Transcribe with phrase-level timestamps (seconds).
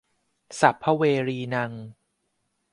[0.59, 1.71] สัพพะเวรีนัง